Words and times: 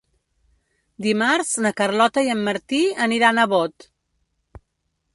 Dimarts 1.07 1.51
na 1.67 1.73
Carlota 1.83 2.25
i 2.29 2.33
en 2.37 2.43
Martí 2.49 2.83
aniran 3.09 3.41
a 3.45 3.49
Bot. 3.57 3.91